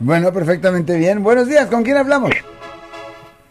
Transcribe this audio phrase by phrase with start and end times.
[0.00, 1.22] Bueno, perfectamente bien.
[1.22, 2.32] Buenos días, ¿con quién hablamos?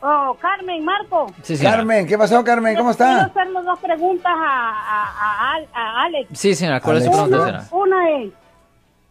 [0.02, 1.28] Oh, Carmen, Marco.
[1.42, 1.78] Sí, señora.
[1.78, 2.76] Carmen, ¿qué pasó, Carmen?
[2.76, 3.26] ¿Cómo Quiero está?
[3.28, 6.28] hacerle dos preguntas a, a, a, Al- a Alex.
[6.38, 6.82] Sí, señora.
[6.82, 7.64] ¿Cuál es su pregunta, señora?
[7.72, 8.34] Una es,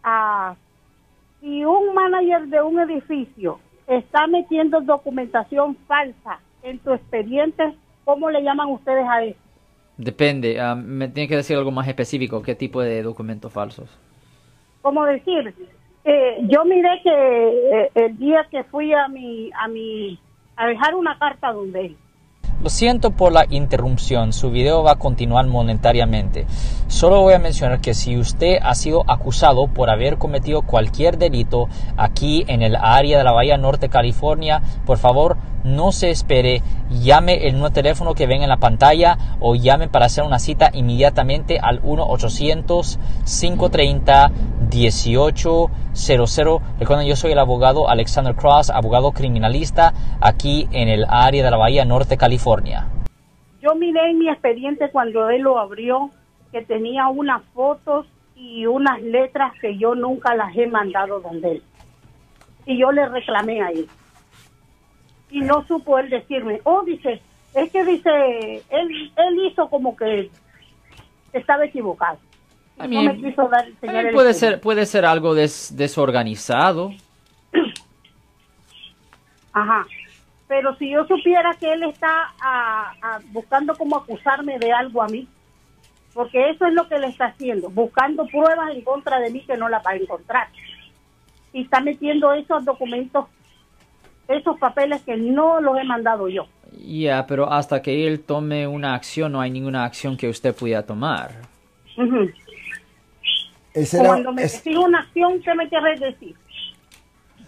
[0.05, 0.55] ah,
[1.41, 7.73] si un manager de un edificio está metiendo documentación falsa en tu expediente,
[8.05, 9.39] ¿cómo le llaman ustedes a eso?
[9.97, 10.61] Depende.
[10.61, 12.43] ah, me tiene que decir algo más específico.
[12.43, 13.89] ¿Qué tipo de documentos falsos?
[14.83, 15.55] Como decir,
[16.05, 20.19] eh, yo miré que eh, el día que fui a mi, a mi,
[20.57, 21.95] a dejar una carta donde
[22.61, 26.47] Lo siento por la interrupción, su video va a continuar monetariamente.
[26.89, 31.69] Solo voy a mencionar que si usted ha sido acusado por haber cometido cualquier delito
[31.97, 37.47] aquí en el área de la Bahía Norte, California, por favor no se espere, llame
[37.47, 41.59] el nuevo teléfono que ven en la pantalla o llame para hacer una cita inmediatamente
[41.61, 41.81] al
[45.93, 46.79] 1-800-530-1800.
[46.79, 51.57] Recuerden, yo soy el abogado Alexander Cross, abogado criminalista aquí en el área de la
[51.57, 52.87] Bahía Norte, California.
[53.61, 56.11] Yo miré en mi expediente cuando él lo abrió
[56.51, 61.63] que tenía unas fotos y unas letras que yo nunca las he mandado donde él.
[62.67, 63.89] Y yo le reclamé a él.
[65.31, 67.23] Y no supo él decirme, oh, dice,
[67.55, 70.31] es que dice, él, él hizo como que
[71.33, 72.19] estaba equivocado.
[72.79, 76.91] I no mean, me quiso dar, enseñar el puede ser, puede ser algo des- desorganizado.
[79.53, 79.87] Ajá.
[80.49, 85.09] Pero si yo supiera que él está ah, ah, buscando como acusarme de algo a
[85.09, 85.27] mí,
[86.13, 89.57] porque eso es lo que le está haciendo, buscando pruebas en contra de mí que
[89.57, 90.49] no las va a encontrar.
[91.55, 93.27] Y está metiendo esos documentos,
[94.29, 96.47] esos papeles que no los he mandado yo.
[96.79, 100.85] Ya, pero hasta que él tome una acción, no hay ninguna acción que usted pudiera
[100.85, 101.33] tomar.
[103.75, 106.35] Era- Cuando me es- una acción, ¿qué me querés decir?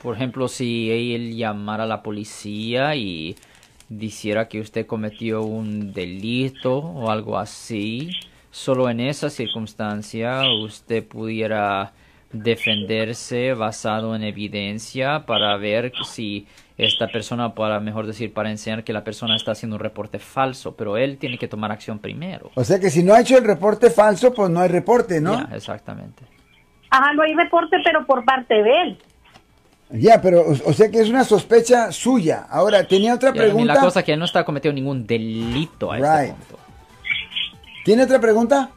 [0.02, 3.36] Por ejemplo, si él llamara a la policía y
[3.88, 8.10] dijera que usted cometió un delito o algo así,
[8.50, 11.92] solo en esa circunstancia usted pudiera
[12.32, 16.46] defenderse basado en evidencia para ver si
[16.76, 20.74] esta persona, para mejor decir, para enseñar que la persona está haciendo un reporte falso,
[20.74, 22.50] pero él tiene que tomar acción primero.
[22.54, 25.34] o sea que si no ha hecho el reporte falso, pues no hay reporte, ¿no?
[25.48, 26.24] Ya, exactamente.
[26.90, 28.98] Ajá, no hay reporte, pero por parte de él.
[29.90, 32.46] Ya, pero o, o sea que es una sospecha suya.
[32.50, 33.74] Ahora, tenía otra pregunta.
[33.74, 36.06] la cosa es que él no está cometiendo ningún delito a Right.
[36.06, 36.58] este punto.
[37.84, 38.70] ¿Tiene otra pregunta?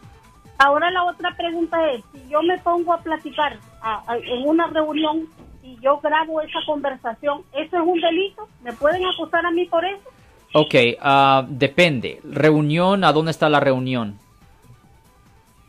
[0.59, 4.67] Ahora la otra pregunta es, si yo me pongo a platicar a- a- en una
[4.67, 5.27] reunión
[5.67, 8.47] y yo grabo esa conversación, ¿eso es un delito?
[8.63, 10.09] ¿Me pueden acusar a mí por eso?
[10.53, 12.21] Ok, ah, depende.
[12.23, 14.17] Reunión, ¿a dónde está la reunión?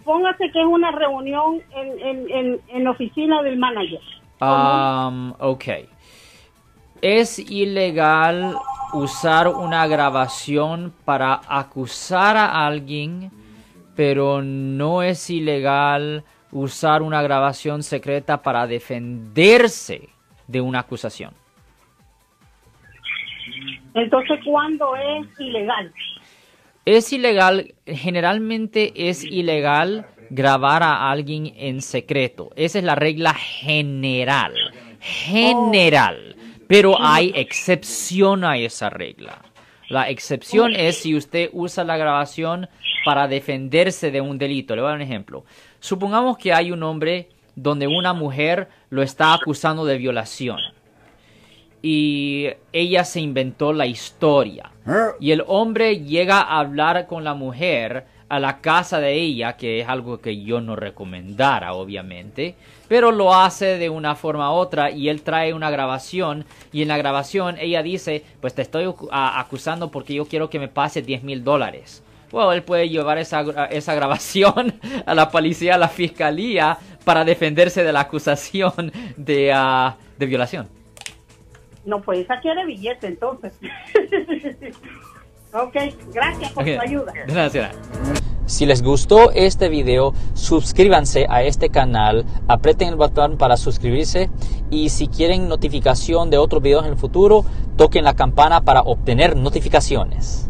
[0.04, 4.00] Póngase que es una reunión en, en, en, en la oficina del manager.
[4.40, 5.64] Um, ok.
[7.02, 8.54] Es ilegal
[8.92, 13.30] usar una grabación para acusar a alguien,
[13.96, 20.08] pero no es ilegal usar una grabación secreta para defenderse
[20.46, 21.32] de una acusación.
[23.94, 25.92] Entonces, ¿cuándo es ilegal?
[26.84, 32.50] Es ilegal, generalmente es ilegal grabar a alguien en secreto.
[32.56, 34.54] Esa es la regla general.
[35.00, 36.36] General.
[36.66, 39.42] Pero hay excepción a esa regla.
[39.88, 42.68] La excepción es si usted usa la grabación
[43.08, 44.76] para defenderse de un delito.
[44.76, 45.42] Le voy a dar un ejemplo.
[45.80, 50.58] Supongamos que hay un hombre donde una mujer lo está acusando de violación.
[51.80, 54.70] Y ella se inventó la historia.
[55.20, 59.80] Y el hombre llega a hablar con la mujer a la casa de ella, que
[59.80, 62.56] es algo que yo no recomendara, obviamente,
[62.88, 66.88] pero lo hace de una forma u otra y él trae una grabación y en
[66.88, 71.22] la grabación ella dice, pues te estoy acusando porque yo quiero que me pase 10
[71.22, 72.02] mil dólares.
[72.30, 73.40] Bueno, él puede llevar esa,
[73.70, 74.74] esa grabación
[75.06, 80.68] a la policía, a la fiscalía, para defenderse de la acusación de, ah, de violación.
[81.84, 83.54] No, pues esa quiere billete, entonces.
[85.52, 85.76] ok,
[86.12, 87.12] gracias por Ok, tu ayuda.
[87.50, 87.70] señora.
[88.44, 94.30] Si les gustó este video, suscríbanse a este canal, aprieten el botón para suscribirse
[94.70, 97.44] y si quieren notificación de otros videos en el futuro,
[97.76, 100.47] toquen la campana para obtener notificaciones.